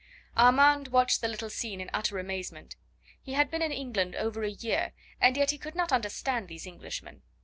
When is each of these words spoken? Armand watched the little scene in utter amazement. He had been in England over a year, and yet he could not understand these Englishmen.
Armand 0.35 0.87
watched 0.87 1.21
the 1.21 1.27
little 1.27 1.51
scene 1.51 1.79
in 1.79 1.91
utter 1.93 2.17
amazement. 2.17 2.75
He 3.21 3.33
had 3.33 3.51
been 3.51 3.61
in 3.61 3.71
England 3.71 4.15
over 4.15 4.41
a 4.41 4.49
year, 4.49 4.93
and 5.19 5.37
yet 5.37 5.51
he 5.51 5.59
could 5.59 5.75
not 5.75 5.91
understand 5.91 6.47
these 6.47 6.65
Englishmen. 6.65 7.21